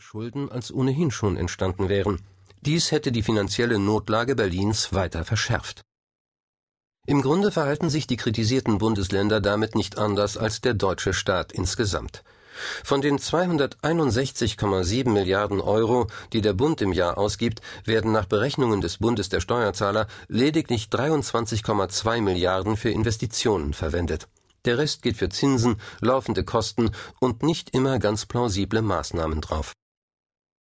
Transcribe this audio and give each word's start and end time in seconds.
Schulden 0.00 0.48
als 0.50 0.72
ohnehin 0.72 1.10
schon 1.10 1.36
entstanden 1.36 1.88
wären. 1.88 2.20
Dies 2.60 2.92
hätte 2.92 3.10
die 3.10 3.22
finanzielle 3.22 3.78
Notlage 3.78 4.36
Berlins 4.36 4.92
weiter 4.92 5.24
verschärft. 5.24 5.82
Im 7.06 7.20
Grunde 7.22 7.50
verhalten 7.50 7.90
sich 7.90 8.06
die 8.06 8.16
kritisierten 8.16 8.78
Bundesländer 8.78 9.40
damit 9.40 9.74
nicht 9.74 9.98
anders 9.98 10.36
als 10.36 10.60
der 10.60 10.74
deutsche 10.74 11.14
Staat 11.14 11.52
insgesamt. 11.52 12.22
Von 12.84 13.00
den 13.00 13.18
261,7 13.18 15.08
Milliarden 15.08 15.60
Euro, 15.60 16.06
die 16.32 16.42
der 16.42 16.52
Bund 16.52 16.80
im 16.80 16.92
Jahr 16.92 17.18
ausgibt, 17.18 17.60
werden 17.84 18.12
nach 18.12 18.26
Berechnungen 18.26 18.80
des 18.80 18.98
Bundes 18.98 19.28
der 19.30 19.40
Steuerzahler 19.40 20.06
lediglich 20.28 20.88
23,2 20.92 22.20
Milliarden 22.20 22.76
für 22.76 22.90
Investitionen 22.90 23.72
verwendet. 23.72 24.28
Der 24.64 24.76
Rest 24.76 25.02
geht 25.02 25.16
für 25.16 25.28
Zinsen, 25.28 25.80
laufende 26.00 26.44
Kosten 26.44 26.90
und 27.20 27.42
nicht 27.42 27.70
immer 27.70 27.98
ganz 27.98 28.26
plausible 28.26 28.82
Maßnahmen 28.82 29.40
drauf. 29.40 29.72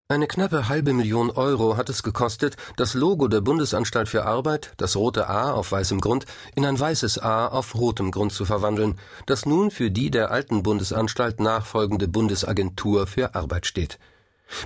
Eine 0.10 0.28
knappe 0.28 0.70
halbe 0.70 0.94
Million 0.94 1.32
Euro 1.32 1.76
hat 1.76 1.90
es 1.90 2.02
gekostet, 2.02 2.56
das 2.78 2.94
Logo 2.94 3.28
der 3.28 3.42
Bundesanstalt 3.42 4.08
für 4.08 4.24
Arbeit, 4.24 4.72
das 4.78 4.96
rote 4.96 5.28
A 5.28 5.52
auf 5.52 5.74
weißem 5.74 6.00
Grund, 6.00 6.26
in 6.56 6.66
ein 6.66 6.80
weißes 6.80 7.20
A 7.22 7.48
auf 7.48 7.76
rotem 7.76 8.12
Grund 8.12 8.32
zu 8.32 8.46
verwandeln, 8.46 8.98
das 9.26 9.46
nun 9.46 9.70
für 9.70 9.92
die 9.92 10.10
der 10.10 10.32
alten 10.32 10.64
Bundesanstalt 10.64 11.42
nachfolgende 11.42 12.08
Bundesagentur 12.08 13.06
für 13.06 13.36
Arbeit 13.36 13.66
steht. 13.66 14.00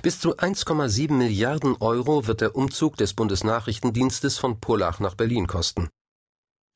Bis 0.02 0.20
zu 0.20 0.36
1,7 0.36 1.12
Milliarden 1.12 1.74
Euro 1.80 2.28
wird 2.28 2.40
der 2.40 2.54
Umzug 2.54 2.96
des 2.96 3.12
Bundesnachrichtendienstes 3.14 4.38
von 4.38 4.60
Pullach 4.60 5.00
nach 5.00 5.16
Berlin 5.16 5.48
kosten. 5.48 5.88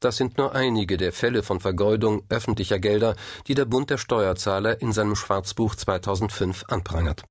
Das 0.00 0.16
sind 0.16 0.38
nur 0.38 0.56
einige 0.56 0.96
der 0.96 1.12
Fälle 1.12 1.44
von 1.44 1.60
Vergeudung 1.60 2.24
öffentlicher 2.30 2.80
Gelder, 2.80 3.14
die 3.46 3.54
der 3.54 3.64
Bund 3.64 3.90
der 3.90 3.98
Steuerzahler 3.98 4.80
in 4.80 4.90
seinem 4.90 5.14
Schwarzbuch 5.14 5.76
2005 5.76 6.64
anprangert. 6.66 7.22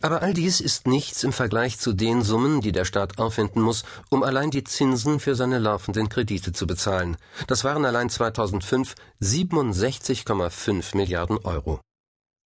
Aber 0.00 0.22
all 0.22 0.32
dies 0.32 0.60
ist 0.60 0.86
nichts 0.86 1.24
im 1.24 1.32
Vergleich 1.32 1.78
zu 1.78 1.92
den 1.92 2.22
Summen, 2.22 2.60
die 2.60 2.72
der 2.72 2.84
Staat 2.84 3.18
aufwenden 3.18 3.60
muss, 3.60 3.84
um 4.08 4.22
allein 4.22 4.50
die 4.50 4.64
Zinsen 4.64 5.20
für 5.20 5.34
seine 5.34 5.58
laufenden 5.58 6.08
Kredite 6.08 6.52
zu 6.52 6.66
bezahlen. 6.66 7.16
Das 7.48 7.64
waren 7.64 7.84
allein 7.84 8.08
2005 8.08 8.94
67,5 9.20 10.96
Milliarden 10.96 11.38
Euro. 11.38 11.80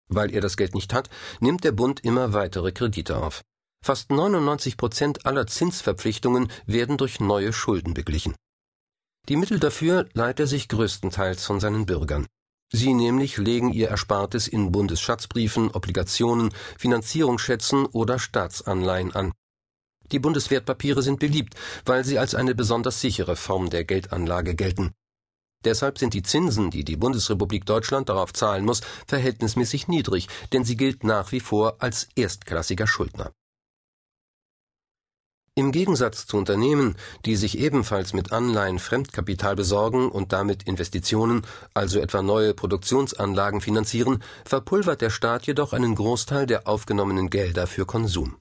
Weil 0.09 0.35
er 0.35 0.41
das 0.41 0.57
Geld 0.57 0.75
nicht 0.75 0.93
hat, 0.93 1.11
nimmt 1.41 1.65
der 1.65 1.73
Bund 1.73 2.01
immer 2.01 2.33
weitere 2.33 2.73
Kredite 2.73 3.19
auf. 3.19 3.43
Fast 3.85 4.11
99 4.11 4.77
Prozent 4.77 5.27
aller 5.27 5.47
Zinsverpflichtungen 5.47 6.51
werden 6.67 6.97
durch 6.97 7.21
neue 7.21 7.53
Schulden 7.53 7.93
beglichen. 7.93 8.35
Die 9.29 9.37
Mittel 9.37 9.59
dafür 9.59 10.07
leiht 10.13 10.41
er 10.41 10.47
sich 10.47 10.69
größtenteils 10.69 11.45
von 11.45 11.61
seinen 11.61 11.87
Bürgern. 11.87 12.27
Sie 12.77 12.93
nämlich 12.93 13.37
legen 13.37 13.73
ihr 13.73 13.91
Erspartes 13.91 14.49
in 14.49 14.73
Bundesschatzbriefen, 14.73 15.71
Obligationen, 15.71 16.53
Finanzierungsschätzen 16.77 17.87
oder 17.87 18.19
Staatsanleihen 18.19 19.15
an. 19.15 19.33
Die 20.11 20.19
Bundeswertpapiere 20.19 21.01
sind 21.01 21.21
beliebt, 21.21 21.55
weil 21.85 22.05
sie 22.05 22.19
als 22.19 22.35
eine 22.35 22.57
besonders 22.57 23.01
sichere 23.01 23.37
Form 23.37 23.71
der 23.71 23.85
Geldanlage 23.85 24.57
gelten. 24.57 24.93
Deshalb 25.65 25.99
sind 25.99 26.15
die 26.15 26.25
Zinsen, 26.25 26.73
die 26.73 26.83
die 26.83 26.97
Bundesrepublik 26.97 27.65
Deutschland 27.65 28.09
darauf 28.09 28.33
zahlen 28.33 28.65
muss, 28.65 28.81
verhältnismäßig 29.07 29.87
niedrig, 29.87 30.27
denn 30.53 30.65
sie 30.65 30.77
gilt 30.77 31.05
nach 31.05 31.31
wie 31.31 31.39
vor 31.39 31.77
als 31.79 32.09
erstklassiger 32.17 32.89
Schuldner. 32.89 33.31
Im 35.57 35.71
Gegensatz 35.71 36.27
zu 36.27 36.37
Unternehmen, 36.37 36.97
die 37.25 37.37
sich 37.37 37.61
ebenfalls 37.61 38.13
mit 38.13 38.33
Anleihen 38.33 38.81
Fremdkapital 38.81 39.55
besorgen 39.55 40.09
und 40.11 40.33
damit 40.33 40.65
Investitionen, 40.65 41.47
also 41.75 42.01
etwa 42.01 42.23
neue 42.23 42.55
Produktionsanlagen 42.55 43.61
finanzieren, 43.61 44.21
verpulvert 44.45 45.01
der 45.01 45.11
Staat 45.11 45.47
jedoch 45.47 45.73
einen 45.73 45.95
Großteil 45.95 46.47
der 46.47 46.67
aufgenommenen 46.67 47.31
Gelder 47.31 47.69
für 47.69 47.87
Konsum. 47.87 48.37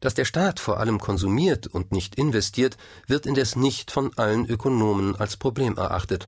Dass 0.00 0.12
der 0.12 0.26
Staat 0.26 0.60
vor 0.60 0.78
allem 0.78 0.98
konsumiert 0.98 1.66
und 1.66 1.90
nicht 1.90 2.16
investiert, 2.16 2.76
wird 3.06 3.24
indes 3.24 3.56
nicht 3.56 3.90
von 3.90 4.12
allen 4.18 4.44
Ökonomen 4.44 5.16
als 5.16 5.38
Problem 5.38 5.78
erachtet. 5.78 6.26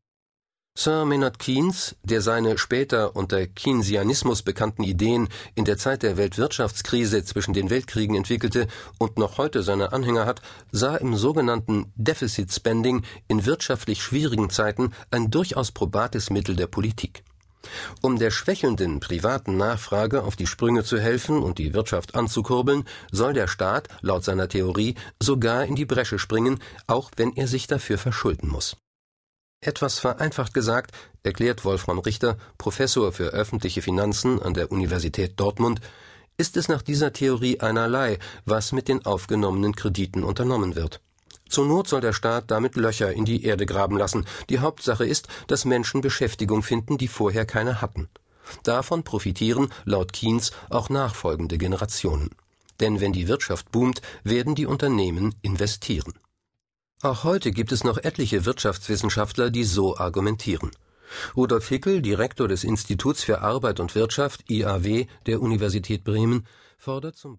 Sir 0.75 1.05
Maynard 1.05 1.38
Keynes, 1.38 1.97
der 2.03 2.22
seine 2.22 2.56
später 2.56 3.15
unter 3.15 3.47
Keynesianismus 3.47 4.43
bekannten 4.43 4.83
Ideen 4.83 5.28
in 5.55 5.66
der 5.66 5.77
Zeit 5.77 6.03
der 6.03 6.16
Weltwirtschaftskrise 6.16 7.22
zwischen 7.25 7.53
den 7.53 7.69
Weltkriegen 7.69 8.16
entwickelte 8.16 8.66
und 8.99 9.19
noch 9.19 9.37
heute 9.37 9.62
seine 9.62 9.93
Anhänger 9.93 10.25
hat, 10.25 10.41
sah 10.72 10.97
im 10.97 11.15
sogenannten 11.15 11.93
Deficit 11.94 12.50
Spending 12.50 13.05
in 13.28 13.44
wirtschaftlich 13.44 14.03
schwierigen 14.03 14.49
Zeiten 14.49 14.93
ein 15.11 15.31
durchaus 15.31 15.72
probates 15.72 16.31
Mittel 16.31 16.56
der 16.56 16.69
Politik. 16.69 17.22
Um 18.00 18.19
der 18.19 18.31
schwächelnden 18.31 18.99
privaten 18.99 19.59
Nachfrage 19.59 20.25
auf 20.25 20.37
die 20.37 20.47
Sprünge 20.47 20.84
zu 20.84 20.99
helfen 20.99 21.43
und 21.43 21.59
die 21.59 21.75
Wirtschaft 21.75 22.15
anzukurbeln, 22.15 22.84
soll 23.12 23.34
der 23.34 23.47
Staat, 23.47 23.88
laut 24.00 24.25
seiner 24.25 24.49
Theorie, 24.49 24.97
sogar 25.22 25.65
in 25.65 25.77
die 25.77 25.87
Bresche 25.87 26.19
springen, 26.19 26.61
auch 26.87 27.11
wenn 27.16 27.37
er 27.37 27.47
sich 27.47 27.66
dafür 27.66 27.99
verschulden 27.99 28.49
muss. 28.49 28.77
Etwas 29.65 30.00
vereinfacht 30.00 30.55
gesagt, 30.55 30.91
erklärt 31.23 31.65
Wolfram 31.65 32.00
Richter, 32.00 32.37
Professor 32.59 33.12
für 33.12 33.28
öffentliche 33.28 33.81
Finanzen 33.81 34.43
an 34.43 34.55
der 34.55 34.73
Universität 34.73 35.39
Dortmund, 35.39 35.81
ist 36.37 36.56
es 36.56 36.69
nach 36.69 36.83
dieser 36.83 37.12
Theorie 37.12 37.61
einerlei, 37.61 38.19
was 38.45 38.73
mit 38.73 38.89
den 38.89 39.06
aufgenommenen 39.06 39.77
Krediten 39.77 40.25
unternommen 40.25 40.75
wird. 40.75 41.00
Zur 41.49 41.65
Not 41.67 41.87
soll 41.87 42.00
der 42.00 42.12
Staat 42.12 42.50
damit 42.50 42.75
Löcher 42.75 43.12
in 43.12 43.25
die 43.25 43.45
Erde 43.45 43.65
graben 43.65 43.97
lassen. 43.97 44.27
Die 44.50 44.59
Hauptsache 44.59 45.06
ist, 45.06 45.28
dass 45.47 45.65
Menschen 45.65 46.00
Beschäftigung 46.00 46.65
finden, 46.65 46.99
die 46.99 47.09
vorher 47.09 47.47
keine 47.47 47.81
hatten. 47.81 48.09
Davon 48.65 49.05
profitieren, 49.05 49.69
laut 49.84 50.12
Keynes, 50.12 50.50
auch 50.71 50.89
nachfolgende 50.89 51.56
Generationen. 51.56 52.31
Denn 52.81 53.00
wenn 53.00 53.12
die 53.12 53.29
Wirtschaft 53.29 53.71
boomt, 53.71 54.03
werden 54.25 54.56
die 54.56 54.67
Unternehmen 54.67 55.37
investieren. 55.41 56.15
Auch 57.04 57.24
heute 57.24 57.50
gibt 57.50 57.72
es 57.72 57.82
noch 57.82 57.98
etliche 57.98 58.44
Wirtschaftswissenschaftler, 58.44 59.50
die 59.50 59.64
so 59.64 59.96
argumentieren. 59.96 60.70
Rudolf 61.36 61.68
Hickel, 61.68 62.00
Direktor 62.00 62.46
des 62.46 62.62
Instituts 62.62 63.24
für 63.24 63.40
Arbeit 63.40 63.80
und 63.80 63.96
Wirtschaft 63.96 64.48
IAW 64.48 65.06
der 65.26 65.42
Universität 65.42 66.04
Bremen, 66.04 66.46
fordert 66.78 67.16
zum 67.16 67.30